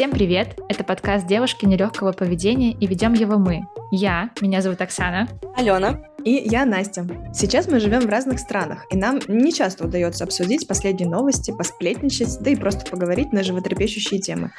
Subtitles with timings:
[0.00, 0.58] Всем привет!
[0.70, 3.60] Это подкаст «Девушки нелегкого поведения» и ведем его мы.
[3.92, 5.28] Я, меня зовут Оксана.
[5.54, 6.00] Алена.
[6.24, 7.06] И я Настя.
[7.34, 12.38] Сейчас мы живем в разных странах, и нам не часто удается обсудить последние новости, посплетничать,
[12.40, 14.52] да и просто поговорить на животрепещущие темы.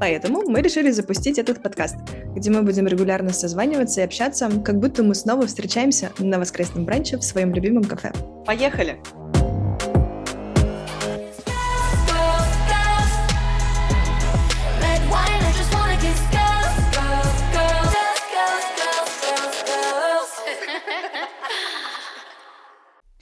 [0.00, 1.94] Поэтому мы решили запустить этот подкаст,
[2.34, 7.18] где мы будем регулярно созваниваться и общаться, как будто мы снова встречаемся на воскресном бранче
[7.18, 8.10] в своем любимом кафе.
[8.44, 8.98] Поехали!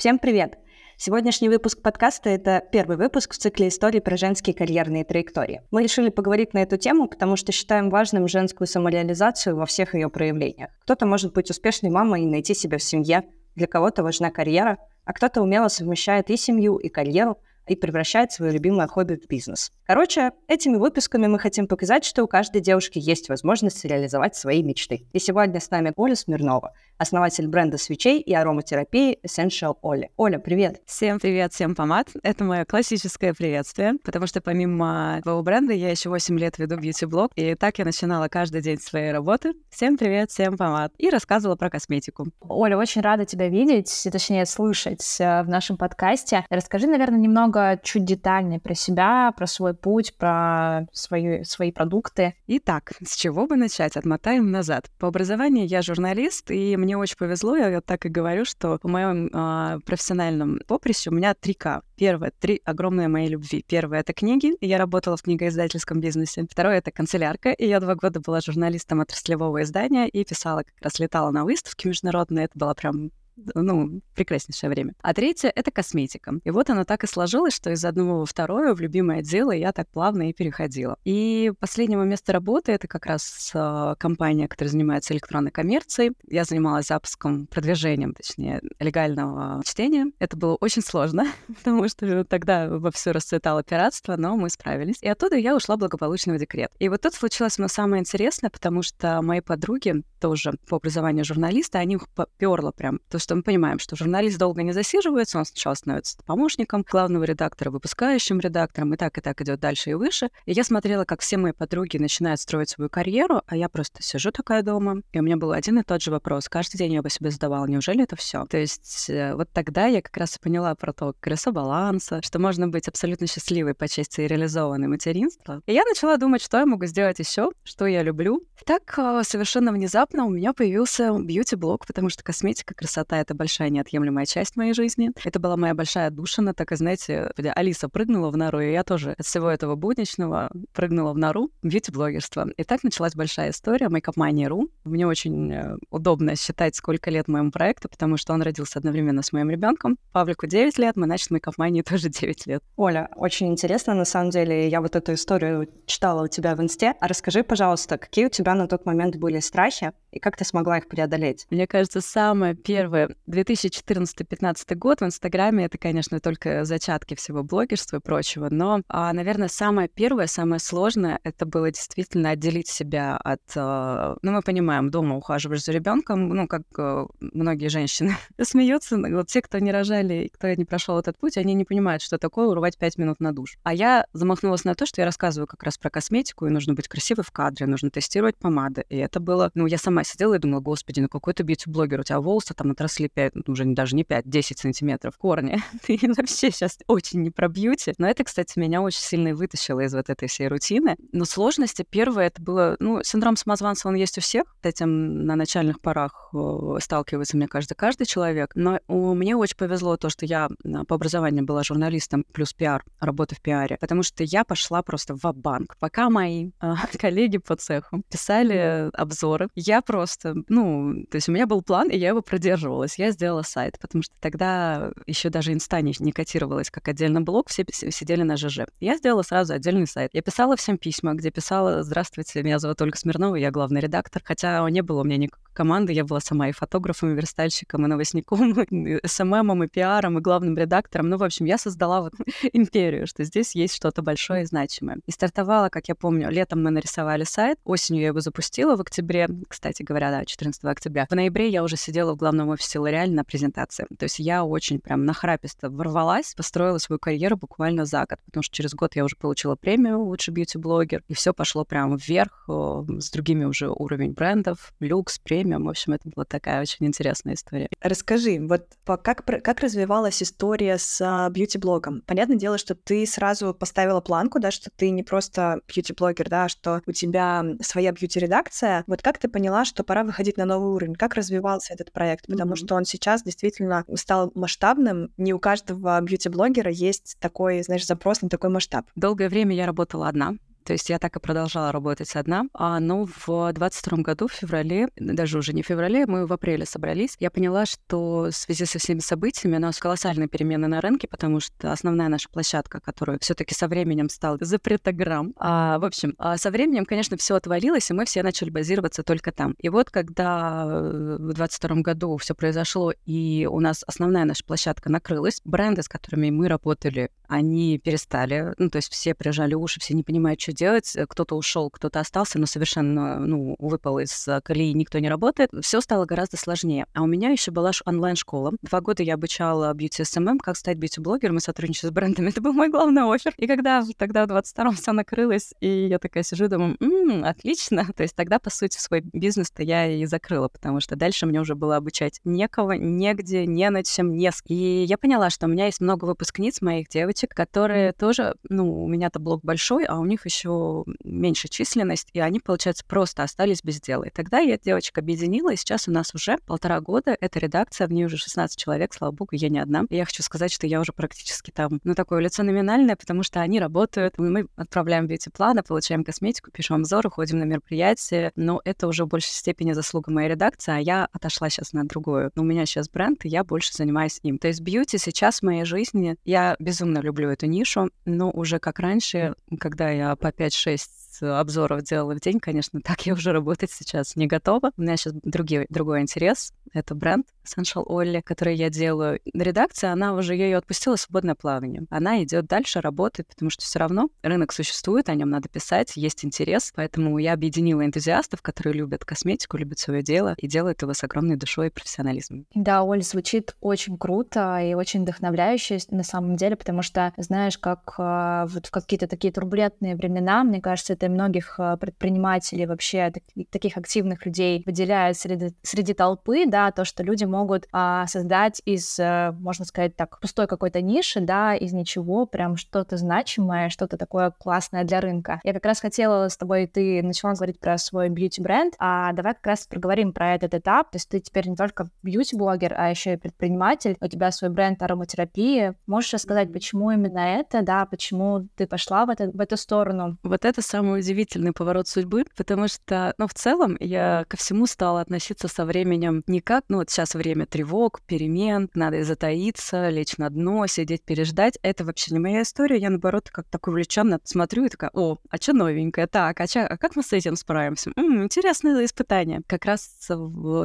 [0.07, 0.57] Всем привет!
[0.97, 5.63] Сегодняшний выпуск подкаста— это первый выпуск в цикле истории про женские карьерные траектории.
[5.73, 10.09] Мы решили поговорить на эту тему, потому что считаем важным женскую самореализацию во всех ее
[10.09, 10.71] проявлениях.
[10.83, 13.25] Кто-то может быть успешной мамой и найти себя в семье,
[13.57, 18.53] для кого-то важна карьера, а кто-то умело совмещает и семью, и карьеру, и превращает свое
[18.53, 19.73] любимое хобби в бизнес.
[19.87, 25.07] Короче, этими выпусками мы хотим показать, что у каждой девушки есть возможность реализовать свои мечты.
[25.13, 30.09] И сегодня с нами Оля Смирнова, основатель бренда свечей и ароматерапии Essential Оля.
[30.17, 30.81] Оля, привет!
[30.87, 32.09] Всем привет, всем помад.
[32.23, 37.33] Это мое классическое приветствие, потому что помимо твоего бренда я еще 8 лет веду бьюти-блог,
[37.37, 39.53] и так я начинала каждый день своей работы.
[39.71, 40.93] Всем привет, всем помад.
[40.99, 42.27] И рассказывала про косметику.
[42.41, 46.45] Оля, очень рада тебя видеть, точнее слышать э, в нашем подкасте.
[46.51, 52.35] Расскажи, наверное, немного чуть детальнее про себя, про свой путь, про свои, свои продукты.
[52.47, 53.97] Итак, с чего бы начать?
[53.97, 54.91] Отмотаем назад.
[54.99, 59.27] По образованию я журналист, и мне очень повезло, я так и говорю, что по моем
[59.33, 61.83] э, профессиональном поприще у меня три К.
[61.97, 63.65] Первое— три огромные мои любви.
[63.67, 66.47] Первое— это книги, и я работала в книгоиздательском бизнесе.
[66.51, 70.99] Второе— это канцелярка, и я два года была журналистом отраслевого издания и писала, как раз
[70.99, 72.47] летала на выставки международные.
[72.47, 73.11] Это была прям
[73.55, 74.95] ну, прекраснейшее время.
[75.03, 76.35] А третье— это косметика.
[76.45, 79.73] И вот оно так и сложилось, что из одного во второе в любимое дело я
[79.73, 80.97] так плавно и переходила.
[81.05, 86.13] И последнего места работы— это как раз э, компания, которая занимается электронной коммерцией.
[86.29, 90.07] Я занималась запуском, продвижением, точнее, легального чтения.
[90.19, 95.03] Это было очень сложно, потому что тогда во все расцветало пиратство, но мы справились.
[95.03, 96.73] И оттуда я ушла благополучно в декрет.
[96.79, 101.79] И вот тут случилось но самое интересное, потому что мои подруги тоже по образованию журналиста,
[101.79, 103.01] они их поперло прям.
[103.11, 107.73] То, что мы понимаем, что журналист долго не засиживается, он сначала становится помощником главного редактора,
[107.73, 110.31] выпускающим редактором, и так и так идет дальше и выше.
[110.45, 114.31] И я смотрела, как все мои подруги начинают строить свою карьеру, а я просто сижу
[114.31, 116.49] такая дома, и у меня был один и тот же вопрос.
[116.49, 118.45] Каждый день я бы себе задавала, неужели это все?
[118.47, 122.39] То есть э, вот тогда я как раз и поняла про то колесо баланса, что
[122.39, 125.63] можно быть абсолютно счастливой по части реализованной материнства.
[125.67, 128.47] И я начала думать, что я могу сделать еще, что я люблю.
[128.65, 133.71] Так э, совершенно внезапно у меня появился бьюти-блог, потому что косметика, красота красота— это большая
[133.71, 135.11] неотъемлемая часть моей жизни.
[135.25, 139.15] Это была моя большая душина, так и, знаете, Алиса прыгнула в нору, и я тоже
[139.19, 142.49] от всего этого будничного прыгнула в нору бьюти-блогерства.
[142.57, 144.69] И так началась большая история Makeupmania.ru.
[144.85, 149.33] Мне очень э, удобно считать, сколько лет моему проекту, потому что он родился одновременно с
[149.33, 149.97] моим ребенком.
[150.13, 152.63] Павлику 9 лет, мы начали Makeupmania тоже 9 лет.
[152.77, 156.95] Оля, очень интересно, на самом деле, я вот эту историю читала у тебя в инсте.
[157.01, 160.79] А расскажи, пожалуйста, какие у тебя на тот момент были страхи, и как ты смогла
[160.79, 161.47] их преодолеть?
[161.51, 168.01] Мне кажется, самое первое 2014-2015 год в Инстаграме это, конечно, только зачатки всего блогерства и
[168.01, 173.43] прочего, но, а, наверное, самое первое, самое сложное, это было действительно отделить себя от...
[173.57, 179.29] А, ну, мы понимаем, дома ухаживаешь за ребенком, ну, как а, многие женщины смеются, вот
[179.29, 182.79] те, кто не рожали, кто не прошел этот путь, они не понимают, что такое урвать
[182.79, 183.59] 5 минут на душ.
[183.63, 186.89] А я замахнулась на то, что я рассказываю как раз про косметику, и нужно быть
[186.89, 188.85] красивой в кадре, нужно тестировать помады.
[188.89, 189.51] И это было...
[189.55, 192.71] Ну, я сама сидела и думала, господи, ну какой ты бьюти-блогер, у тебя волосы там
[192.71, 195.59] отросли 5, ну, уже даже не 5, 10 сантиметров корни.
[195.87, 197.95] Ты вообще сейчас очень не про бьюти.
[197.99, 200.97] Но это, кстати, меня очень сильно вытащило из вот этой всей рутины.
[201.13, 204.45] Но сложности первое, это было, ну, синдром самозванца, он есть у всех.
[204.63, 208.53] С этим на начальных порах э, сталкивается, мне кажется, каждый человек.
[208.55, 210.49] Но мне очень повезло то, что я
[210.89, 215.33] по образованию была журналистом плюс пиар, работа в пиаре, потому что я пошла просто в
[215.35, 221.33] банк Пока мои э, коллеги по цеху писали обзоры, я просто, ну, то есть у
[221.33, 225.31] меня был план, и я его продерживала котировалась, я сделала сайт, потому что тогда еще
[225.31, 228.61] даже инста не, не котировалась как отдельный блог, все сидели на ЖЖ.
[228.81, 230.11] Я сделала сразу отдельный сайт.
[230.15, 234.69] Я писала всем письма, где писала «Здравствуйте, меня зовут Ольга Смирнова, я главный редактор», хотя
[234.71, 235.93] не было у меня никакого команды.
[235.93, 240.57] Я была сама и фотографом, и верстальщиком, и новостником, и СММом, и пиаром, и главным
[240.57, 241.09] редактором.
[241.09, 242.13] Ну, в общем, я создала вот
[242.53, 244.99] империю, что здесь есть что-то большое и значимое.
[245.07, 249.29] И стартовала, как я помню, летом мы нарисовали сайт, осенью я его запустила в октябре,
[249.49, 251.07] кстати говоря, да, 14 октября.
[251.11, 253.87] В ноябре я уже сидела в главном офисе L'Oreal на презентации.
[253.99, 258.55] То есть я очень прям нахраписто ворвалась, построила свою карьеру буквально за год, потому что
[258.55, 263.45] через год я уже получила премию «Лучший бьюти-блогер», и все пошло прям вверх, с другими
[263.45, 265.65] уже уровень брендов, люкс, премиум.
[265.65, 267.69] В общем, это была такая очень интересная история.
[267.81, 272.03] Расскажи, вот как, как развивалась история с а, бьюти-блогом?
[272.07, 276.49] Понятное дело, что ты сразу поставила планку, да, что ты не просто бьюти-блогер, да, а
[276.49, 278.85] что у тебя своя бьюти-редакция.
[278.87, 280.95] Вот как ты поняла, что пора выходить на новый уровень?
[280.95, 282.27] Как развивался этот проект?
[282.27, 282.67] Потому mm-hmm.
[282.67, 285.11] что он сейчас действительно стал масштабным.
[285.17, 288.87] Не у каждого бьюти-блогера есть такой, знаешь, запрос на такой масштаб.
[288.97, 290.35] Долгое время я работала одна.
[290.67, 292.47] То есть я так и продолжала работать одна.
[292.53, 296.67] А, но в 22 году, в феврале, даже уже не в феврале, мы в апреле
[296.67, 301.07] собрались, я поняла, что в связи со всеми событиями у нас колоссальные перемены на рынке,
[301.07, 306.15] потому что основная наша площадка, которая все таки со временем стала запретограмм, а, в общем,
[306.19, 309.55] а со временем, конечно, все отвалилось, и мы все начали базироваться только там.
[309.59, 314.91] И вот когда э, в 22 году все произошло, и у нас основная наша площадка
[314.91, 319.95] накрылась, бренды, с которыми мы работали, они перестали, ну, то есть все прижали уши, все
[319.95, 320.97] не понимают, что делать.
[320.97, 325.51] Э, кто-то ушел, кто-то остался, но совершенно, ну, выпал из э, колеи, никто не работает.
[325.61, 326.87] Все стало гораздо сложнее.
[326.95, 328.55] А у меня еще была онлайн-школа.
[328.63, 332.29] Два года я обучала бьюти SMM, как стать бьюти-блогером и сотрудничать с брендами.
[332.31, 333.35] Это был мой главный offer.
[333.37, 337.87] И когда тогда в 22-м все накрылось, и я такая сижу, думаю, м-м, отлично.
[337.97, 341.55] То есть тогда, по сути, свой бизнес-то я и закрыла, потому что дальше мне уже
[341.55, 344.43] было обучать некого, негде, не на чем, не с.
[344.47, 348.89] И я поняла, что у меня есть много выпускниц моих девочек, которые тоже, ну, у
[348.89, 353.63] меня-то блог большой, а у них еще еще меньше численность, и они, получается, просто остались
[353.63, 354.05] без дела.
[354.05, 357.93] И тогда я девочек объединила, и сейчас у нас уже полтора года эта редакция, в
[357.93, 359.85] ней уже 16 человек, слава богу, я не одна.
[359.91, 363.41] И я хочу сказать, что я уже практически там, ну, такое лицо номинальное, потому что
[363.41, 369.05] они работают, мы отправляем бьюти-планы, получаем косметику, пишем обзоры, ходим на мероприятия, но это уже
[369.05, 372.31] в большей степени заслуга моей редакции, а я отошла сейчас на другую.
[372.37, 374.39] У меня сейчас бренд, и я больше занимаюсь им.
[374.39, 378.79] То есть бьюти сейчас в моей жизни, я безумно люблю эту нишу, но уже как
[378.79, 380.81] раньше, когда я по 5-6
[381.23, 384.73] обзоров делала в день, конечно, так я уже работать сейчас не готова.
[384.77, 386.53] У меня сейчас другие, другой интерес.
[386.73, 389.21] Это бренд Essential Oil, который я делаю.
[389.33, 391.87] Редакция, она уже ее отпустила свободное плавание.
[391.91, 396.25] Она идет дальше, работает, потому что все равно рынок существует, о нем надо писать, есть
[396.25, 396.73] интерес.
[396.75, 401.37] Поэтому я объединила энтузиастов, которые любят косметику, любят свое дело и делают его с огромной
[401.37, 402.47] душой и профессионализмом.
[402.55, 407.95] Да, Оль, звучит очень круто и очень вдохновляюще на самом деле, потому что знаешь, как
[407.99, 413.13] э, вот в какие-то такие турбулентные времена, мне кажется, это многих э, предпринимателей, вообще
[413.51, 417.25] таких, активных людей выделяет среди, среди толпы, да, то, что люди
[417.73, 422.97] а, создать из, а, можно сказать так, пустой какой-то ниши, да, из ничего, прям что-то
[422.97, 425.41] значимое, что-то такое классное для рынка.
[425.45, 429.47] Я как раз хотела с тобой, ты начала говорить про свой бьюти-бренд, а давай как
[429.47, 433.17] раз проговорим про этот этап, то есть ты теперь не только бьюти-блогер, а еще и
[433.17, 435.75] предприниматель, у тебя свой бренд ароматерапии.
[435.87, 440.19] Можешь рассказать, почему именно это, да, почему ты пошла в, это, в эту сторону?
[440.23, 445.01] Вот это самый удивительный поворот судьбы, потому что, ну, в целом я ко всему стала
[445.01, 450.31] относиться со временем не как, ну, вот сейчас время тревог, перемен, надо затаиться, лечь на
[450.31, 451.59] дно, сидеть, переждать.
[451.63, 452.79] Это вообще не моя история.
[452.79, 456.07] Я, наоборот, как так увлеченно смотрю и такая, о, а что новенькое?
[456.07, 457.91] Так, а, чё, а как мы с этим справимся?
[457.97, 459.43] М-м, интересное испытание.
[459.47, 459.89] Как раз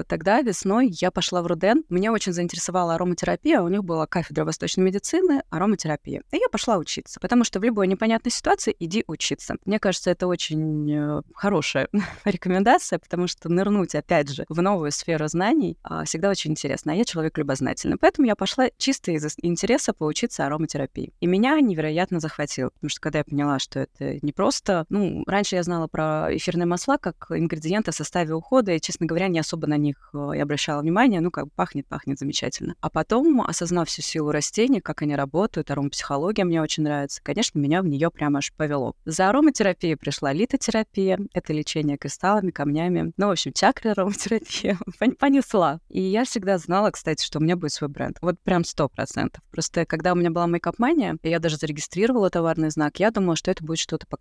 [0.08, 1.84] тогда, весной, я пошла в Руден.
[1.90, 3.62] Меня очень заинтересовала ароматерапия.
[3.62, 6.24] У них была кафедра восточной медицины, ароматерапия.
[6.32, 9.56] И я пошла учиться, потому что в любой непонятной ситуации иди учиться.
[9.66, 11.88] Мне кажется, это очень э, хорошая
[12.26, 16.94] рекомендация, потому что нырнуть, опять же, в новую сферу знаний а, всегда очень интересно.
[16.94, 17.98] А я человек любознательный.
[17.98, 21.14] Поэтому я пошла чисто из интереса поучиться ароматерапии.
[21.20, 24.86] И меня невероятно захватило, потому что когда я поняла, что это не просто...
[24.90, 29.28] Ну, раньше я знала про эфирные масла как ингредиенты в составе ухода, и, честно говоря,
[29.28, 31.22] не особо на них э, и обращала внимание.
[31.22, 32.76] Ну, как пахнет, пахнет замечательно.
[32.82, 37.82] А потом, осознав всю силу растений, как они работают, аромапсихология мне очень нравится, конечно, меня
[37.82, 38.96] в нее прямо аж повело.
[39.06, 43.14] За ароматерапией пришла литотерапия, это лечение кристаллами, камнями.
[43.18, 44.78] Ну, в общем, чакры ароматерапия
[45.20, 45.80] понесла.
[45.90, 48.18] И я всегда всегда знала, кстати, что у меня будет свой бренд.
[48.22, 49.44] Вот прям сто процентов.
[49.52, 53.64] Просто когда у меня была мейкап-мания, я даже зарегистрировала товарный знак, я думала, что это
[53.64, 54.18] будет что-то по,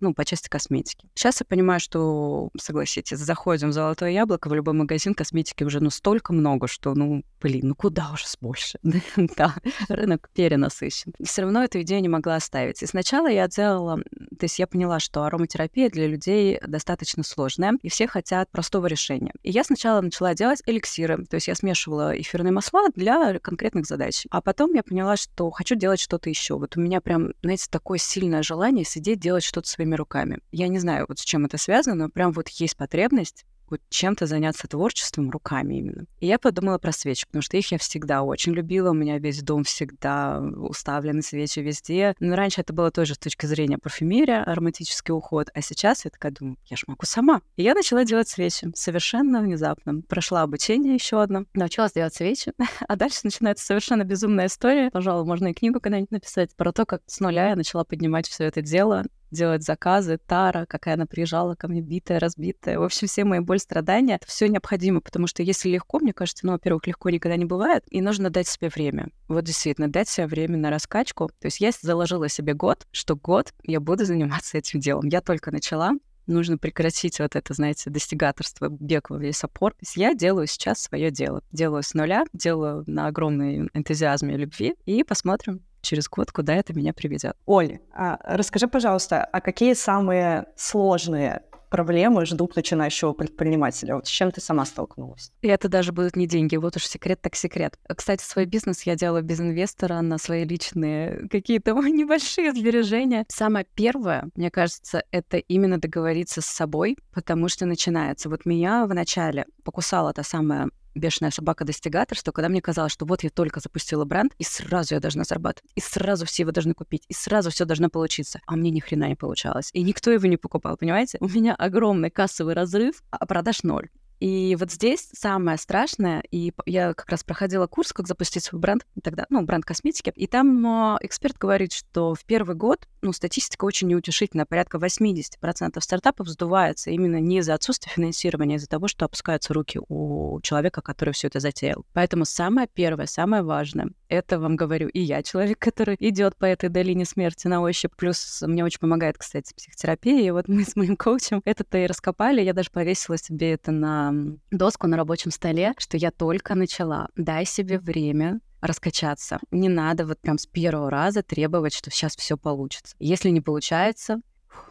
[0.00, 1.08] ну, по части косметики.
[1.14, 5.88] Сейчас я понимаю, что, согласитесь, заходим в «Золотое яблоко», в любой магазин косметики уже ну
[5.88, 8.78] столько много, что, ну, блин, ну куда уже больше?
[9.36, 9.54] да,
[9.88, 11.14] рынок перенасыщен.
[11.22, 12.82] Все равно эту идею не могла оставить.
[12.82, 17.88] И сначала я делала, то есть я поняла, что ароматерапия для людей достаточно сложная, и
[17.88, 19.32] все хотят простого решения.
[19.42, 24.26] И я сначала начала делать эликсиры, то есть я смешивала эфирные масла для конкретных задач.
[24.30, 26.58] А потом я поняла, что хочу делать что-то еще.
[26.58, 30.38] Вот у меня прям, знаете, такое сильное желание сидеть, делать что-то своими руками.
[30.50, 34.26] Я не знаю, вот с чем это связано, но прям вот есть потребность вот чем-то
[34.26, 36.04] заняться творчеством руками именно.
[36.20, 38.90] И я подумала про свечи, потому что их я всегда очень любила.
[38.90, 42.14] У меня весь дом всегда уставлены свечи везде.
[42.20, 45.48] Но раньше это было тоже с точки зрения парфюмерия, ароматический уход.
[45.54, 47.40] А сейчас я такая думаю, я ж могу сама.
[47.56, 50.02] И я начала делать свечи совершенно внезапно.
[50.02, 52.52] Прошла обучение еще одно, научилась делать свечи.
[52.88, 54.90] А дальше начинается совершенно безумная история.
[54.90, 58.44] Пожалуй, можно и книгу когда-нибудь написать про то, как с нуля я начала поднимать все
[58.44, 62.78] это дело делать заказы, Тара, какая она приезжала ко мне, битая, разбитая.
[62.78, 66.46] В общем, все мои боль, страдания, это все необходимо, потому что если легко, мне кажется,
[66.46, 69.08] ну, во-первых, легко никогда не бывает, и нужно дать себе время.
[69.28, 71.28] Вот действительно, дать себе время на раскачку.
[71.40, 75.08] То есть я заложила себе год, что год я буду заниматься этим делом.
[75.08, 75.92] Я только начала,
[76.26, 79.72] нужно прекратить вот это, знаете, достигаторство, бег во весь опор.
[79.72, 81.42] То есть я делаю сейчас свое дело.
[81.52, 86.72] Делаю с нуля, делаю на огромной энтузиазме и любви, и посмотрим, через год, куда это
[86.72, 87.36] меня приведет.
[87.46, 93.94] Оля, а расскажи, пожалуйста, а какие самые сложные проблемы ждут начинающего предпринимателя?
[93.94, 95.32] Вот с чем ты сама столкнулась?
[95.40, 97.78] И это даже будут не деньги, вот уж секрет так секрет.
[97.88, 103.24] Кстати, свой бизнес я делала без инвестора на свои личные какие-то небольшие сбережения.
[103.28, 108.28] Самое первое, мне кажется, это именно договориться с собой, потому что начинается.
[108.28, 113.22] Вот меня в начале покусала та самая бешеная собака-достигатор, что когда мне казалось, что вот
[113.22, 117.04] я только запустила бренд, и сразу я должна зарабатывать, и сразу все его должны купить,
[117.08, 118.40] и сразу все должно получиться.
[118.46, 119.70] А мне ни хрена не получалось.
[119.72, 121.18] И никто его не покупал, понимаете?
[121.20, 123.88] У меня огромный кассовый разрыв, а продаж ноль.
[124.22, 128.86] И вот здесь самое страшное, и я как раз проходила курс, как запустить свой бренд,
[129.02, 133.64] тогда, ну, бренд косметики, и там э, эксперт говорит, что в первый год, ну, статистика
[133.64, 139.06] очень неутешительная, порядка 80% стартапов сдувается именно не из-за отсутствия финансирования, а из-за того, что
[139.06, 141.84] опускаются руки у человека, который все это затеял.
[141.92, 146.68] Поэтому самое первое, самое важное, это вам говорю и я, человек, который идет по этой
[146.68, 150.96] долине смерти на ощупь, плюс мне очень помогает, кстати, психотерапия, и вот мы с моим
[150.96, 154.11] коучем это-то и раскопали, я даже повесила себе это на
[154.50, 157.08] доску на рабочем столе, что я только начала.
[157.16, 159.40] Дай себе время раскачаться.
[159.50, 162.94] Не надо вот прям с первого раза требовать, что сейчас все получится.
[162.98, 164.20] Если не получается,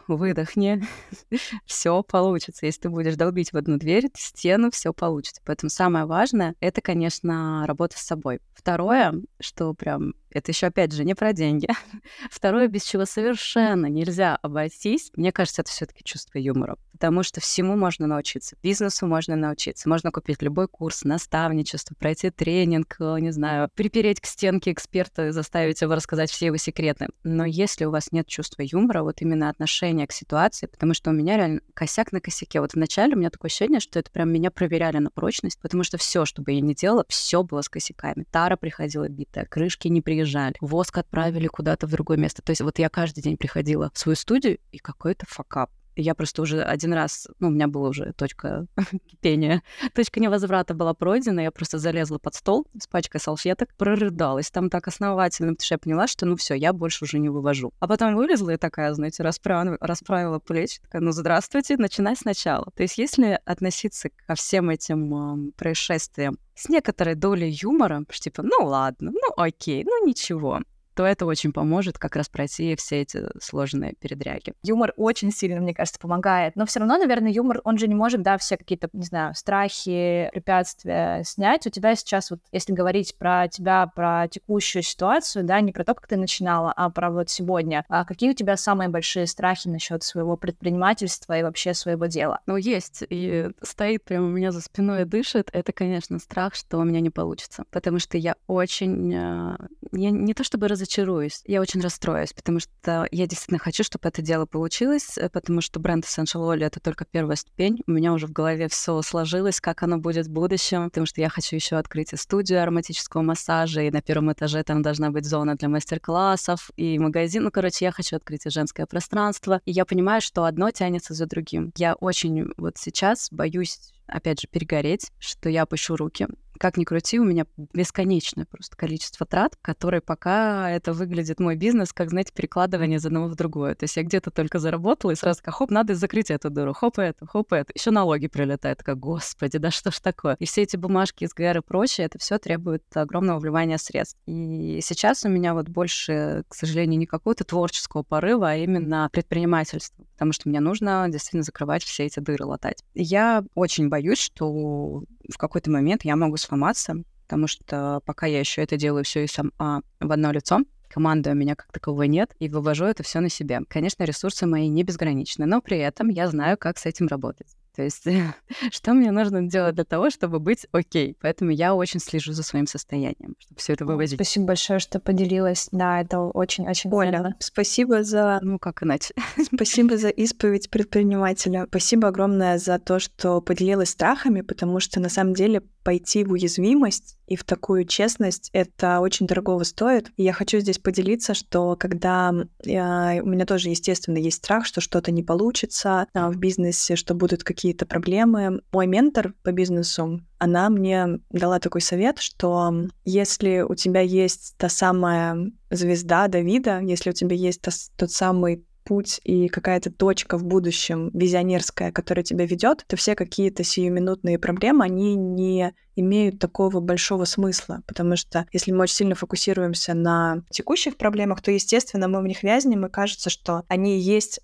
[0.08, 0.82] выдохни,
[1.66, 2.66] все получится.
[2.66, 5.42] Если ты будешь долбить в одну дверь, в стену, все получится.
[5.44, 8.40] Поэтому самое важное— это, конечно, работа с собой.
[8.54, 11.68] Второе, что прям это еще, опять же, не про деньги.
[12.30, 16.76] Второе, без чего совершенно нельзя обойтись, мне кажется, это все-таки чувство юмора.
[16.92, 18.56] Потому что всему можно научиться.
[18.62, 19.88] Бизнесу можно научиться.
[19.88, 25.30] Можно купить любой курс, наставничество, пройти тренинг, э, не знаю, припереть к стенке эксперта и
[25.30, 27.08] заставить его рассказать все его секреты.
[27.24, 31.12] Но если у вас нет чувства юмора, вот именно отношения к ситуации, потому что у
[31.12, 32.60] меня реально косяк на косяке.
[32.60, 35.98] Вот вначале у меня такое ощущение, что это прям меня проверяли на прочность, потому что
[35.98, 38.24] все, что бы я ни делала, все было с косяками.
[38.30, 42.42] Тара приходила битая, крышки не приезжали, приезжали, воск отправили куда-то в другое место.
[42.42, 45.70] То есть вот я каждый день приходила в свою студию, и какой-то факап.
[45.96, 48.66] Я просто уже один раз, ну, у меня была уже точка
[49.06, 49.62] кипения,
[49.94, 54.88] точка невозврата была пройдена, я просто залезла под стол с пачкой салфеток, прорыдалась там так
[54.88, 57.72] основательно, потому что я поняла, что ну все, я больше уже не вывожу.
[57.80, 62.66] А потом вылезла и такая, знаете, расправила, расправила плечи, такая, ну здравствуйте, начинай сначала.
[62.74, 68.66] То есть если относиться ко всем этим э, происшествиям с некоторой долей юмора, типа, ну
[68.66, 70.60] ладно, ну окей, ну ничего
[70.94, 74.54] то это очень поможет как раз пройти все эти сложные передряги.
[74.62, 76.56] Юмор очень сильно, мне кажется, помогает.
[76.56, 80.28] Но все равно, наверное, юмор, он же не может, да, все какие-то, не знаю, страхи,
[80.32, 81.66] препятствия снять.
[81.66, 85.94] У тебя сейчас вот, если говорить про тебя, про текущую ситуацию, да, не про то,
[85.94, 87.84] как ты начинала, а про вот сегодня.
[87.88, 92.40] А какие у тебя самые большие страхи насчет своего предпринимательства и вообще своего дела?
[92.46, 93.02] Ну, есть.
[93.08, 95.48] И стоит прямо у меня за спиной и дышит.
[95.52, 97.64] Это, конечно, страх, что у меня не получится.
[97.70, 99.14] Потому что я очень...
[99.14, 99.56] А,
[99.92, 104.08] я не то чтобы раз разочаруюсь, я очень расстроюсь, потому что я действительно хочу, чтобы
[104.08, 107.82] это дело получилось, э, потому что бренд Essential Oil— это только первая ступень.
[107.86, 111.28] У меня уже в голове все сложилось, как оно будет в будущем, потому что я
[111.28, 115.68] хочу еще открыть студию ароматического массажа, и на первом этаже там должна быть зона для
[115.68, 117.44] мастер-классов, и магазин.
[117.44, 119.60] Ну, короче, я хочу открыть и женское пространство.
[119.64, 121.72] И я понимаю, что одно тянется за другим.
[121.76, 126.28] Я очень вот сейчас боюсь опять же, перегореть, что я опущу руки,
[126.62, 131.92] как ни крути, у меня бесконечное просто количество трат, которые пока это выглядит мой бизнес,
[131.92, 133.74] как, знаете, перекладывание из одного в другое.
[133.74, 137.00] То есть я где-то только заработала, и сразу как, хоп, надо закрыть эту дыру, хоп,
[137.00, 137.72] это, хоп, это.
[137.74, 140.36] Еще налоги прилетают, как, господи, да что ж такое.
[140.38, 144.20] И все эти бумажки из ГР и прочее, это все требует огромного вливания средств.
[144.26, 150.04] И сейчас у меня вот больше, к сожалению, не какого-то творческого порыва, а именно предпринимательства,
[150.12, 152.84] потому что мне нужно действительно закрывать все эти дыры, латать.
[152.94, 158.62] Я очень боюсь, что в какой-то момент я могу сломаться, потому что пока я еще
[158.62, 162.48] это делаю все и а, в одно лицо, команды у меня как таковой нет, и
[162.48, 163.60] вывожу это все на себе.
[163.68, 167.48] Конечно, ресурсы мои не безграничны, но при этом я знаю, как с этим работать.
[167.74, 168.06] То есть,
[168.70, 171.16] что мне нужно делать для того, чтобы быть окей?
[171.20, 174.16] Поэтому я очень слежу за своим состоянием, чтобы все это вывозить.
[174.16, 175.68] Спасибо большое, что поделилась.
[175.72, 177.36] Да, это очень-очень Оля, ценно.
[177.38, 178.38] спасибо за...
[178.42, 179.14] Ну, как иначе?
[179.54, 181.66] Спасибо за исповедь предпринимателя.
[181.68, 187.18] Спасибо огромное за то, что поделилась страхами, потому что на самом деле пойти в уязвимость
[187.26, 190.10] и в такую честность, это очень дорогого стоит.
[190.16, 192.32] И я хочу здесь поделиться, что когда
[192.64, 197.14] я, у меня тоже, естественно, есть страх, что что-то не получится а, в бизнесе, что
[197.14, 198.62] будут какие-то проблемы.
[198.72, 202.74] Мой ментор по бизнесу, она мне дала такой совет, что
[203.04, 207.62] если у тебя есть та самая звезда Давида, если у тебя есть
[207.96, 213.64] тот самый путь и какая-то точка в будущем визионерская, которая тебя ведет, то все какие-то
[213.64, 219.94] сиюминутные проблемы, они не имеют такого большого смысла, потому что если мы очень сильно фокусируемся
[219.94, 224.40] на текущих проблемах, то, естественно, мы в них вязнем, и кажется, что они есть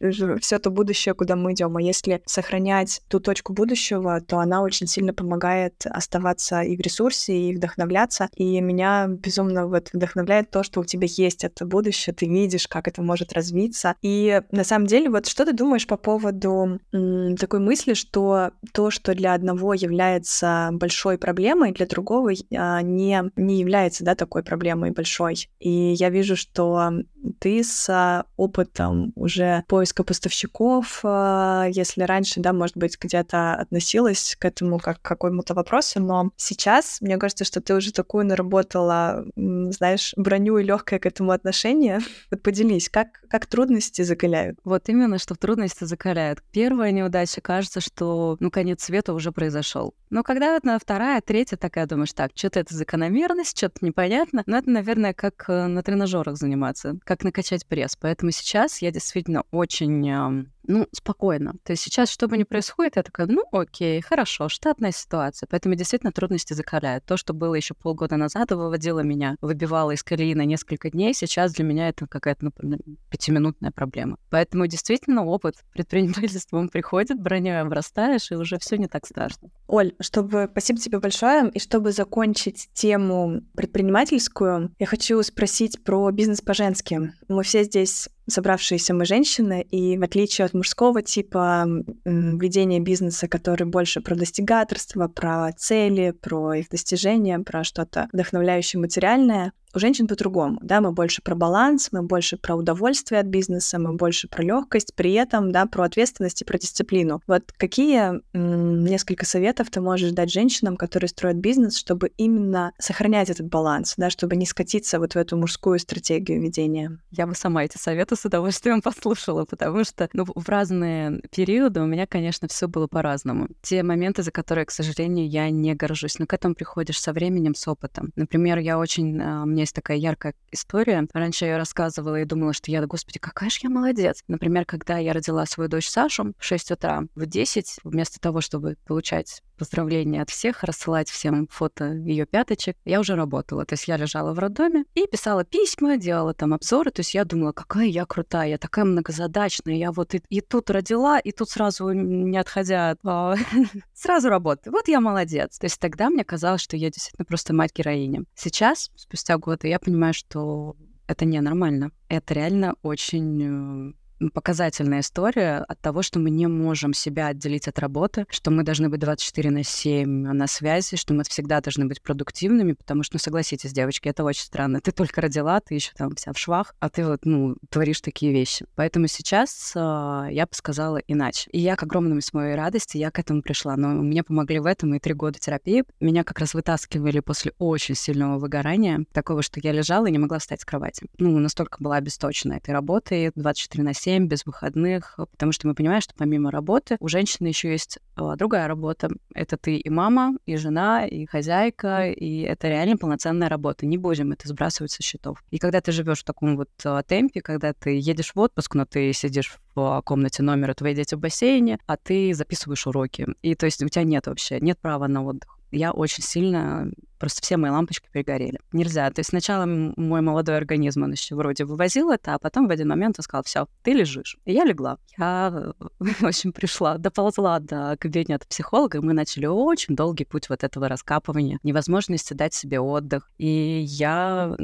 [0.40, 1.76] все то будущее, куда мы идем.
[1.76, 7.36] А если сохранять ту точку будущего, то она очень сильно помогает оставаться и в ресурсе,
[7.36, 8.28] и вдохновляться.
[8.34, 12.88] И меня безумно вот вдохновляет то, что у тебя есть это будущее, ты видишь, как
[12.88, 13.94] это может развиться.
[14.02, 18.90] И на самом деле, вот что ты думаешь по поводу м, такой мысли, что то,
[18.90, 24.42] что для одного является большим большой проблемой, для другого а, не, не является да, такой
[24.42, 25.48] проблемой большой.
[25.60, 26.90] И я вижу, что
[27.38, 34.44] ты с опытом уже поиска поставщиков, а, если раньше, да, может быть, где-то относилась к
[34.44, 40.12] этому как к какому-то вопросу, но сейчас, мне кажется, что ты уже такую наработала, знаешь,
[40.16, 42.00] броню и легкое к этому отношение.
[42.30, 44.58] Вот поделись, как, как трудности закаляют?
[44.62, 46.42] Вот именно, что трудности закаляют.
[46.52, 49.94] Первая неудача кажется, что, ну, конец света уже произошел.
[50.10, 54.42] Но когда это вторая, третья такая, думаешь, так, что-то это закономерность, что-то непонятно.
[54.46, 57.96] Но это, наверное, как э, на тренажерах заниматься, как накачать пресс.
[57.96, 61.54] Поэтому сейчас я действительно очень ну, спокойно.
[61.64, 65.46] То есть сейчас, что бы ни происходит, я такая, ну, окей, хорошо, штатная ситуация.
[65.50, 67.04] Поэтому действительно трудности закаляют.
[67.04, 71.52] То, что было еще полгода назад, выводило меня, выбивало из колеи на несколько дней, сейчас
[71.52, 72.78] для меня это какая-то, ну,
[73.10, 74.16] пятиминутная проблема.
[74.30, 79.50] Поэтому действительно опыт предпринимательства, он приходит, броней обрастаешь, и уже все не так страшно.
[79.66, 80.48] Оль, чтобы...
[80.50, 81.50] Спасибо тебе большое.
[81.50, 87.12] И чтобы закончить тему предпринимательскую, я хочу спросить про бизнес по-женски.
[87.28, 91.66] Мы все здесь собравшиеся мы женщины, и в отличие от мужского типа
[92.04, 99.52] ведения бизнеса, который больше про достигаторство, про цели, про их достижения, про что-то вдохновляющее материальное,
[99.74, 103.94] у женщин по-другому, да, мы больше про баланс, мы больше про удовольствие от бизнеса, мы
[103.94, 107.22] больше про легкость, при этом, да, про ответственность и про дисциплину.
[107.26, 113.48] Вот какие несколько советов ты можешь дать женщинам, которые строят бизнес, чтобы именно сохранять этот
[113.48, 116.98] баланс, да, чтобы не скатиться вот в эту мужскую стратегию ведения?
[117.10, 121.86] Я бы сама эти советы с удовольствием послушала, потому что, ну, в разные периоды у
[121.86, 123.48] меня, конечно, все было по-разному.
[123.62, 127.54] Те моменты, за которые, к сожалению, я не горжусь, но к этому приходишь со временем,
[127.54, 128.12] с опытом.
[128.16, 131.06] Например, я очень, а, мне меня есть такая яркая история.
[131.12, 134.22] Раньше я рассказывала и думала, что я, господи, какая же я молодец.
[134.26, 138.76] Например, когда я родила свою дочь Сашу в 6 утра, в 10, вместо того, чтобы
[138.86, 143.66] получать поздравления от всех, рассылать всем фото ее пяточек, я уже работала.
[143.66, 146.90] То есть я лежала в роддоме и писала письма, делала там обзоры.
[146.90, 149.74] То есть я думала, какая я крутая, я такая многозадачная.
[149.74, 153.34] Я вот и, и тут родила, и тут сразу, не отходя, а,
[153.92, 154.72] сразу работаю.
[154.72, 155.58] Вот я молодец.
[155.58, 158.24] То есть тогда мне казалось, что я действительно просто мать-героиня.
[158.34, 160.74] Сейчас, спустя год, я понимаю, что
[161.06, 161.90] это ненормально.
[162.08, 163.92] Это реально очень э,
[164.28, 168.88] показательная история от того, что мы не можем себя отделить от работы, что мы должны
[168.88, 173.18] быть 24 на 7 на связи, что мы всегда должны быть продуктивными, потому что, ну,
[173.18, 174.80] согласитесь, девочки, это очень странно.
[174.80, 178.32] Ты только родила, ты еще там вся в швах, а ты вот, ну, творишь такие
[178.32, 178.66] вещи.
[178.74, 181.48] Поэтому сейчас э, я бы сказала иначе.
[181.52, 183.76] И я, к огромному своей радости, я к этому пришла.
[183.76, 185.84] Но мне помогли в этом и три года терапии.
[186.00, 190.38] Меня как раз вытаскивали после очень сильного выгорания, такого, что я лежала и не могла
[190.38, 191.06] встать с кровати.
[191.18, 195.74] Ну, настолько была обесточена этой работой 24 на 7, 7 без выходных, потому что мы
[195.74, 199.08] понимаем, что помимо работы у женщины еще есть а, другая работа.
[199.34, 203.86] Это ты и мама, и жена, и хозяйка, и это реально полноценная работа.
[203.86, 205.44] Не будем это сбрасывать со счетов.
[205.50, 208.84] И когда ты живешь в таком вот а, темпе, когда ты едешь в отпуск, но
[208.84, 213.28] ты сидишь в комнате номера, твои дети в бассейне, а ты записываешь уроки.
[213.42, 217.42] И то есть у тебя нет вообще, нет права на отдых я очень сильно, просто
[217.42, 218.60] все мои лампочки перегорели.
[218.72, 219.10] Нельзя.
[219.10, 222.88] То есть сначала мой молодой организм, он еще вроде вывозил это, а потом в один
[222.88, 224.38] момент он сказал, все, ты лежишь.
[224.44, 224.98] И я легла.
[225.18, 230.64] Я, в общем, пришла, доползла до кабинета психолога, и мы начали очень долгий путь вот
[230.64, 233.30] этого раскапывания, невозможности дать себе отдых.
[233.38, 234.56] И я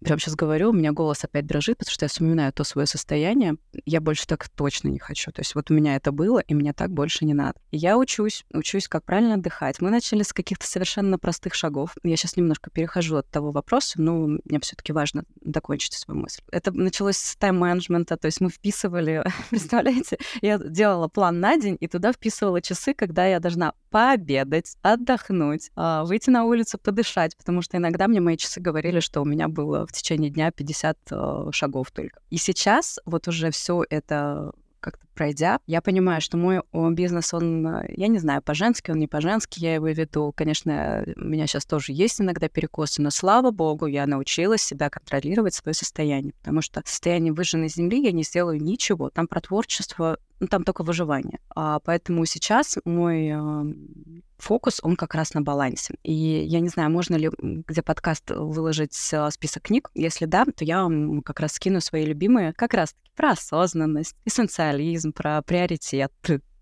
[0.00, 3.56] прям сейчас говорю, у меня голос опять дрожит, потому что я вспоминаю то свое состояние.
[3.84, 5.30] Я больше так точно не хочу.
[5.32, 7.58] То есть вот у меня это было, и мне так больше не надо.
[7.70, 9.80] Я учусь, учусь, как правильно отдыхать.
[9.80, 11.94] Мы начали с каких-то совершенно простых шагов.
[12.02, 16.42] Я сейчас немножко перехожу от того вопроса, но мне все таки важно докончить свою мысль.
[16.50, 21.88] Это началось с тайм-менеджмента, то есть мы вписывали, представляете, я делала план на день, и
[21.88, 27.76] туда вписывала часы, когда я должна пообедать, отдохнуть, а, выйти на улицу, подышать, потому что
[27.76, 31.90] иногда мне мои часы говорили, что у меня было в течение дня 50 э, шагов
[31.90, 32.20] только.
[32.30, 36.62] И сейчас вот уже все это как-то пройдя, я понимаю, что мой
[36.94, 40.32] бизнес, он, э, я не знаю, по-женски, он не по-женски, я его веду.
[40.36, 45.54] Конечно, у меня сейчас тоже есть иногда перекосы, но слава богу, я научилась себя контролировать
[45.54, 49.10] свое состояние, потому что состояние выжженной земли я не сделаю ничего.
[49.10, 51.40] Там про творчество ну, там только выживание.
[51.54, 53.74] А, поэтому сейчас мой э,
[54.38, 55.94] фокус, он как раз на балансе.
[56.02, 59.90] И я не знаю, можно ли где подкаст выложить э, список книг.
[59.94, 65.12] Если да, то я вам как раз скину свои любимые как раз про осознанность, эссенциализм,
[65.12, 66.12] про приоритет.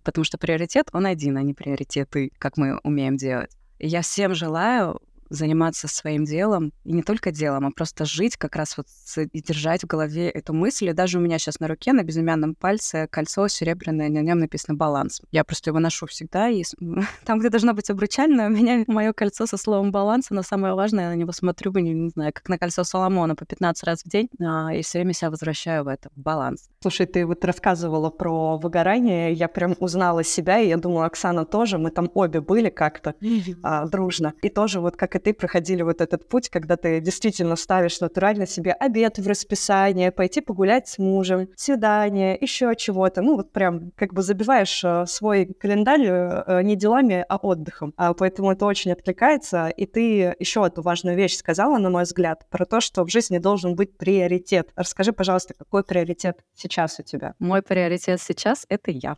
[0.03, 3.51] Потому что приоритет, он один, а не приоритеты, как мы умеем делать.
[3.79, 8.77] Я всем желаю заниматься своим делом, и не только делом, а просто жить как раз
[8.77, 8.87] вот
[9.17, 10.89] и держать в голове эту мысль.
[10.89, 14.77] И даже у меня сейчас на руке, на безымянном пальце кольцо серебряное, на нем написано
[14.77, 15.23] «баланс».
[15.31, 16.62] Я просто его ношу всегда, и
[17.25, 21.05] там, где должно быть обручальное, у меня мое кольцо со словом «баланс», но самое важное,
[21.05, 24.09] я на него смотрю, не, не знаю, как на кольцо Соломона по 15 раз в
[24.09, 26.69] день, а, и все время себя возвращаю в это, в баланс.
[26.81, 31.79] Слушай, ты вот рассказывала про выгорание, я прям узнала себя, и я думала, Оксана тоже,
[31.79, 33.15] мы там обе были как-то
[33.62, 37.57] а, дружно, и тоже вот как и ты проходили вот этот путь, когда ты действительно
[37.57, 43.22] ставишь натурально себе обед в расписание, пойти погулять с мужем, свидание, еще чего-то.
[43.22, 47.94] Ну, вот прям как бы забиваешь э, свой календарь э, не делами, а отдыхом.
[47.96, 49.68] А поэтому это очень откликается.
[49.68, 53.38] И ты еще одну важную вещь сказала, на мой взгляд, про то, что в жизни
[53.38, 54.70] должен быть приоритет.
[54.76, 57.35] Расскажи, пожалуйста, какой приоритет сейчас у тебя?
[57.38, 59.16] Мой приоритет сейчас— это я.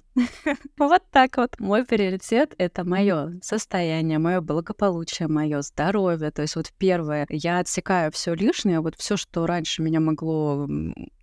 [0.79, 1.59] Вот так вот.
[1.59, 6.31] Мой приоритет— это мое состояние, мое благополучие, мое здоровье, здоровье.
[6.31, 10.69] То есть вот первое, я отсекаю все лишнее, вот все, что раньше меня могло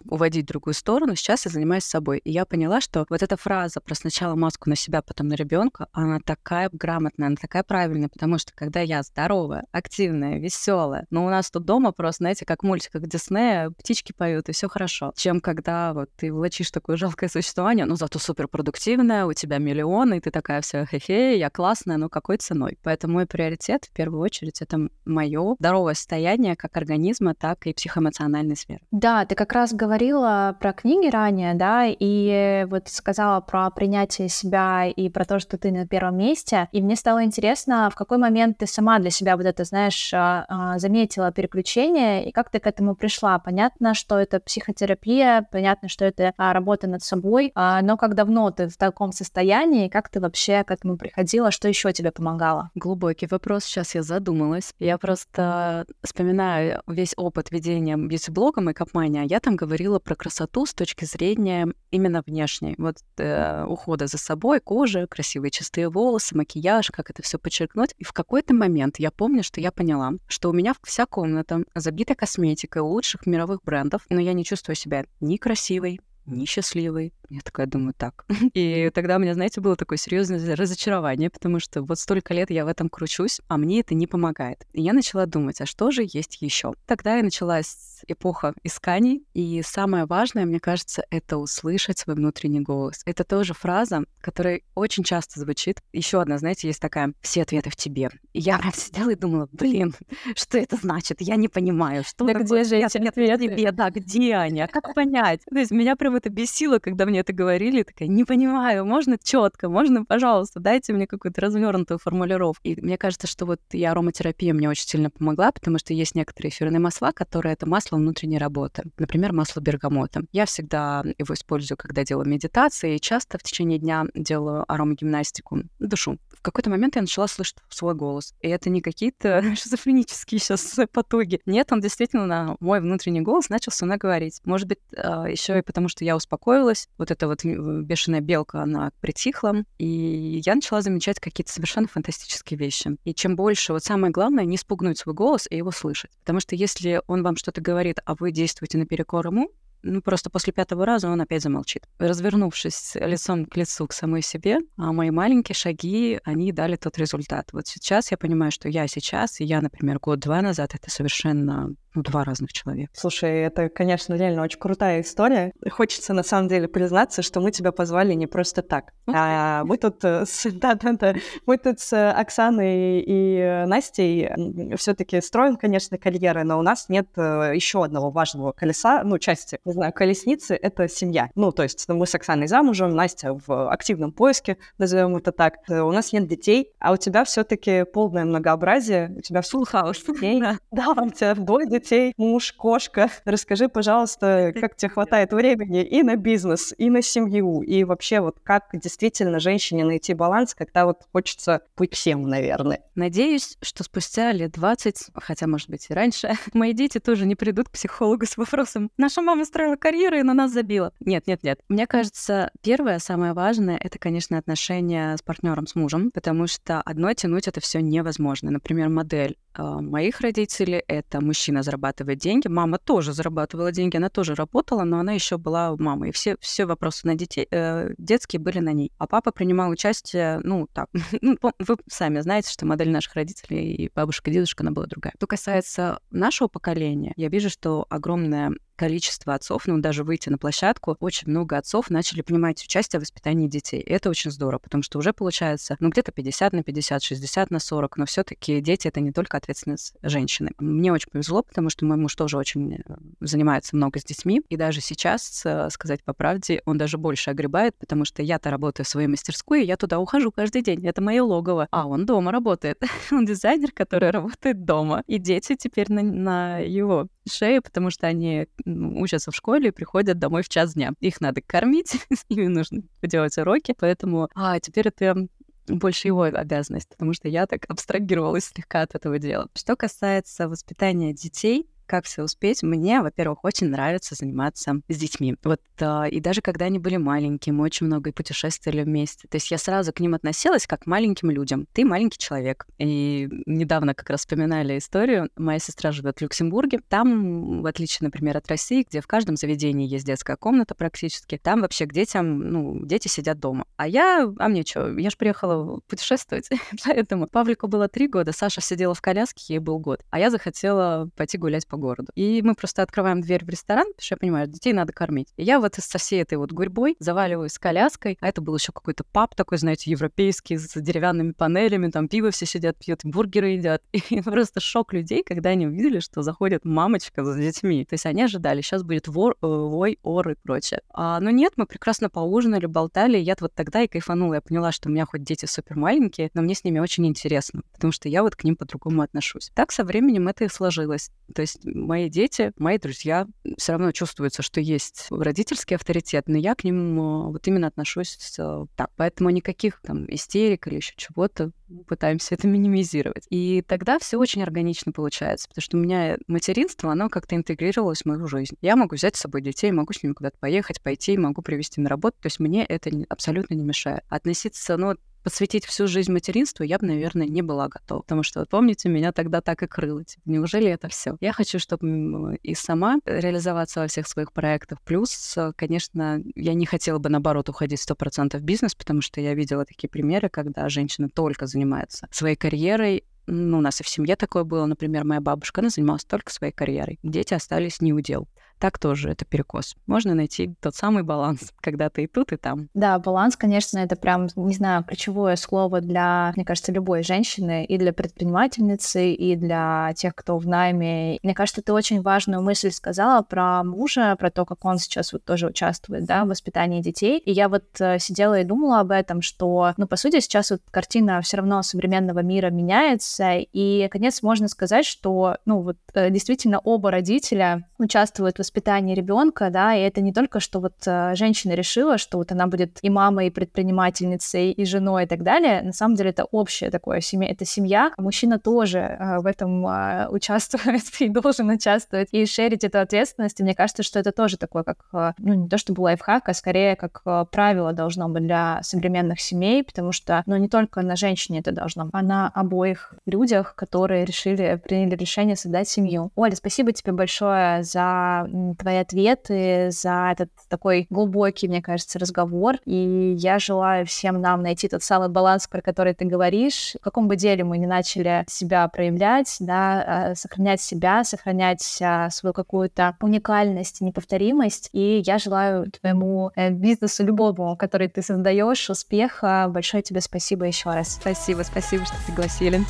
[0.09, 2.19] уводить в другую сторону, сейчас я занимаюсь собой.
[2.19, 5.87] И я поняла, что вот эта фраза про сначала маску на себя, потом на ребенка,
[5.91, 11.29] она такая грамотная, она такая правильная, потому что когда я здоровая, активная, веселая, но у
[11.29, 15.11] нас тут дома просто, знаете, как мультик, как Диснея, птички поют, и все хорошо.
[15.15, 20.19] Чем когда вот ты влачишь такое жалкое существование, но зато суперпродуктивная, у тебя миллионы, и
[20.21, 22.77] ты такая вся хе-хе, я классная, но какой ценой?
[22.83, 28.55] Поэтому мой приоритет в первую очередь это мое здоровое состояние как организма, так и психоэмоциональной
[28.55, 28.81] сферы.
[28.91, 34.85] Да, ты как раз говорила про книги ранее, да, и вот сказала про принятие себя
[34.85, 38.57] и про то, что ты на первом месте, и мне стало интересно, в какой момент
[38.57, 42.67] ты сама для себя вот это, знаешь, а, а, заметила переключение, и как ты к
[42.67, 43.39] этому пришла.
[43.39, 48.67] Понятно, что это психотерапия, понятно, что это а, работа над собой, но как давно ты
[48.67, 52.71] в таком состоянии, как ты вообще к этому приходила, что еще тебе помогало?
[52.75, 54.44] Глубокий вопрос, сейчас я задумалась.
[54.79, 60.73] Я просто вспоминаю весь опыт ведения бьюти-блогом и капмания, я там говорила про красоту с
[60.73, 62.75] точки зрения именно внешней.
[62.77, 67.93] Вот э, ухода за собой, кожа, красивые чистые волосы, макияж, как это все подчеркнуть.
[67.97, 72.15] И в какой-то момент я помню, что я поняла, что у меня вся комната забита
[72.15, 77.13] косметикой лучших мировых брендов, но я не чувствую себя ни красивой, несчастливой.
[77.29, 78.25] Я такая думаю, так.
[78.53, 82.65] И тогда у меня, знаете, было такое серьезное разочарование, потому что вот столько лет я
[82.65, 84.65] в этом кручусь, а мне это не помогает.
[84.73, 86.73] И я начала думать, а что же есть еще?
[86.85, 93.01] Тогда и началась эпоха исканий, и самое важное, мне кажется, это услышать свой внутренний голос.
[93.05, 95.81] Это тоже фраза, которая очень часто звучит.
[95.93, 98.09] Еще одна, знаете, есть такая «все ответы в тебе».
[98.33, 99.95] И я прям сидела и думала, блин,
[100.35, 101.21] что это значит?
[101.21, 103.71] Я не понимаю, что да где же эти ответы?
[103.71, 104.61] Да, где они?
[104.61, 105.41] А как понять?
[105.49, 109.17] То есть меня прям это бесило, когда мне мне это говорили, такая, не понимаю, можно
[109.17, 112.59] четко, можно, пожалуйста, дайте мне какую-то развернутую формулировку.
[112.63, 116.49] И мне кажется, что вот и ароматерапия мне очень сильно помогла, потому что есть некоторые
[116.49, 118.83] эфирные масла, которые это масло внутренней работы.
[118.97, 120.23] Например, масло бергамота.
[120.33, 126.17] Я всегда его использую, когда делаю медитации, и часто в течение дня делаю аромагимнастику, душу.
[126.37, 128.33] В какой-то момент я начала слышать свой голос.
[128.41, 131.39] И это не какие-то шизофренические сейчас потуги.
[131.45, 134.41] Нет, он действительно, мой внутренний голос начал со мной говорить.
[134.43, 136.89] Может быть, а, еще и потому, что я успокоилась.
[137.05, 139.63] Вот эта вот бешеная белка, она притихла.
[139.77, 142.97] И я начала замечать какие-то совершенно фантастические вещи.
[143.03, 146.09] И чем больше, вот самое главное, не спугнуть свой голос и его слышать.
[146.21, 149.51] Потому что если он вам что-то говорит, а вы действуете наперекор ему,
[149.83, 151.83] ну, просто после пятого раза он опять замолчит.
[151.99, 157.49] Развернувшись лицом к лицу к самой себе, а мои маленькие шаги, они дали тот результат.
[157.53, 162.03] Вот сейчас я понимаю, что я сейчас, и я, например, год-два назад, это совершенно ну,
[162.03, 162.91] два разных человека.
[162.93, 165.51] Слушай, это, конечно, реально очень крутая история.
[165.69, 168.91] Хочется, на самом деле, признаться, что мы тебя позвали не просто так.
[169.07, 174.29] А мы тут э, с, да, да, да, мы тут с Оксаной и Настей
[174.77, 179.59] все-таки строим, конечно, карьеры, но у нас нет э, еще одного важного колеса, ну, части,
[179.65, 181.29] не знаю, колесницы— это семья.
[181.35, 185.55] Ну, то есть мы с Оксаной замужем, Настя в активном поиске, назовем это так.
[185.69, 190.03] Э, у нас нет детей, а у тебя все-таки полное многообразие, у тебя все хаос
[190.03, 190.41] детей.
[190.71, 193.09] Да, у тебя двое детей, детей, муж, кошка.
[193.25, 198.37] Расскажи, пожалуйста, как тебе хватает времени и на бизнес, и на семью, и вообще вот
[198.43, 202.81] как действительно женщине найти баланс, когда вот хочется быть всем, наверное.
[202.95, 207.69] Надеюсь, что спустя лет 20, хотя, может быть, и раньше, мои дети тоже не придут
[207.69, 210.91] к психологу с вопросом «Наша мама строила карьеру и на нас забила».
[210.99, 211.59] Нет, нет, нет.
[211.69, 217.13] Мне кажется, первое, самое важное, это, конечно, отношения с партнером, с мужем, потому что одной
[217.13, 218.49] тянуть это все невозможно.
[218.49, 224.83] Например, модель моих родителей— это мужчина зарабатывает деньги, мама тоже зарабатывала деньги, она тоже работала,
[224.83, 226.09] но она еще была мамой.
[226.09, 228.91] И все, все вопросы на детей, э, детские были на ней.
[228.97, 230.89] А папа принимал участие, ну, так,
[231.21, 235.13] ну, вы сами знаете, что модель наших родителей и бабушка, дедушка, она была другая.
[235.17, 240.97] Что касается нашего поколения, я вижу, что огромное количество отцов, ну, даже выйти на площадку,
[240.99, 243.79] очень много отцов начали принимать участие в воспитании детей.
[243.79, 247.59] И это очень здорово, потому что уже получается, ну, где-то 50 на 50, 60 на
[247.59, 250.51] 40, но все таки дети— это не только ответственность женщины.
[250.59, 252.79] Мне очень повезло, потому что мой муж тоже очень э,
[253.21, 258.05] занимается много с детьми, и даже сейчас, сказать по правде, он даже больше огребает, потому
[258.05, 261.67] что я-то работаю в своей мастерской, и я туда ухожу каждый день, это мое логово,
[261.71, 262.81] а он дома работает.
[263.11, 268.47] он дизайнер, который работает дома, и дети теперь на, на его шее, потому что они
[268.65, 270.93] учатся в школе и приходят домой в час дня.
[270.99, 275.27] Их надо кормить, с ними нужно делать уроки, поэтому а, теперь это
[275.67, 279.47] больше его обязанность, потому что я так абстрагировалась слегка от этого дела.
[279.55, 282.63] Что касается воспитания детей, как все успеть?
[282.63, 285.35] Мне, во-первых, очень нравится заниматься с детьми.
[285.43, 289.27] Вот э, и даже когда они были маленькие, мы очень много и путешествовали вместе.
[289.27, 291.67] То есть я сразу к ним относилась как к маленьким людям.
[291.73, 292.67] Ты маленький человек.
[292.77, 295.29] И недавно как раз вспоминали историю.
[295.35, 296.79] Моя сестра живет в Люксембурге.
[296.87, 301.61] Там, в отличие, например, от России, где в каждом заведении есть детская комната практически, там
[301.61, 303.65] вообще к детям, ну, дети сидят дома.
[303.77, 306.49] А я, а мне что, я же приехала путешествовать.
[306.85, 310.03] Поэтому Павлику было три года, Саша сидела в коляске, ей был год.
[310.09, 312.11] А я захотела пойти гулять по по городу.
[312.15, 315.27] И мы просто открываем дверь в ресторан, потому что я понимаю, детей надо кормить.
[315.35, 318.71] И я вот со всей этой вот гурьбой заваливаюсь с коляской, а это был еще
[318.71, 323.81] какой-то паб такой, знаете, европейский, с деревянными панелями, там пиво все сидят, пьют, бургеры едят.
[323.91, 327.85] И просто шок людей, когда они увидели, что заходит мамочка с детьми.
[327.85, 330.81] То есть они ожидали, сейчас будет вор, э, вой, ор и прочее.
[330.89, 334.35] А, но нет, мы прекрасно поужинали, болтали, я вот тогда и кайфанула.
[334.35, 337.63] Я поняла, что у меня хоть дети супер маленькие, но мне с ними очень интересно,
[337.73, 339.51] потому что я вот к ним по-другому отношусь.
[339.53, 341.11] Так со временем это и сложилось.
[341.33, 346.55] То есть мои дети, мои друзья, все равно чувствуется, что есть родительский авторитет, но я
[346.55, 348.91] к ним э, вот именно отношусь э, так.
[348.95, 351.51] Поэтому никаких там истерик или еще чего-то
[351.87, 353.25] пытаемся это минимизировать.
[353.29, 358.05] И тогда все очень органично получается, потому что у меня материнство, оно как-то интегрировалось в
[358.05, 358.55] мою жизнь.
[358.61, 361.89] Я могу взять с собой детей, могу с ними куда-то поехать, пойти, могу привезти на
[361.89, 364.03] работу, то есть мне это абсолютно не мешает.
[364.09, 368.03] Относиться, ну, посвятить всю жизнь материнству я бы, наверное, не была готова.
[368.03, 370.03] Потому что, вот помните, меня тогда так и крыло.
[370.03, 371.17] Типа, неужели это все?
[371.19, 374.79] Я хочу, чтобы и сама реализоваться во всех своих проектах.
[374.83, 379.65] Плюс, конечно, я не хотела бы, наоборот, уходить 100% в бизнес, потому что я видела
[379.65, 384.43] такие примеры, когда женщина только занимается своей карьерой, ну, у нас и в семье такое
[384.43, 386.99] было, например, моя бабушка, она занималась только своей карьерой.
[387.01, 388.27] Дети остались не удел.
[388.59, 389.75] Так тоже это перекос.
[389.87, 392.69] Можно найти тот самый баланс, когда ты и тут, и там.
[392.73, 397.77] Да, баланс, конечно, это прям, не знаю, ключевое слово для, мне кажется, любой женщины, и
[397.77, 401.19] для предпринимательницы, и для тех, кто в найме.
[401.23, 405.23] Мне кажется, ты очень важную мысль сказала про мужа, про то, как он сейчас вот
[405.23, 407.19] тоже участвует, да, в воспитании детей.
[407.19, 410.61] И я вот э, сидела и думала об этом, что, ну, по сути, сейчас вот
[410.71, 416.59] картина все равно современного мира меняется, и, наконец, можно сказать, что, ну, вот э, действительно
[416.59, 421.53] оба родителя участвуют в воспитании ребенка, да, и это не только, что вот э, женщина
[421.53, 425.61] решила, что вот она будет и мамой, и предпринимательницей, и женой, и так далее.
[425.61, 427.91] На самом деле это общее такое семья, это семья.
[427.97, 433.39] Мужчина тоже э, в этом э, участвует и должен участвовать и шерить эту ответственность.
[433.39, 434.85] И мне кажется, что это тоже такое, как,
[435.17, 439.91] ну, не то чтобы лайфхак, а скорее как правило должно быть для современных семей, потому
[439.91, 444.95] что, ну, не только на женщине это должно а на обоих людях, которые решили, приняли
[444.95, 446.11] решение создать семью.
[446.15, 448.27] Оля, спасибо тебе большое за
[448.57, 452.57] твои ответы, за этот такой глубокий, мне кажется, разговор.
[452.65, 456.75] И я желаю всем нам найти тот самый баланс, про который ты говоришь.
[456.79, 462.09] В каком бы деле мы не начали себя проявлять, да, а, сохранять себя, сохранять а,
[462.09, 464.69] свою какую-то уникальность неповторимость.
[464.73, 469.47] И я желаю твоему э, бизнесу любому, который ты создаешь, успеха.
[469.49, 470.95] Большое тебе спасибо еще раз.
[470.95, 472.61] Спасибо, спасибо, что пригласили.